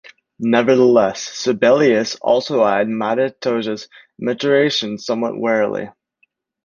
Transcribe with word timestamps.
Nevertheless, 0.39 1.21
Sibelius 1.21 2.15
also 2.15 2.63
eyed 2.63 2.87
Madetoja's 2.87 3.87
maturation 4.17 4.97
somewhat 4.97 5.39
wearily. 5.39 5.89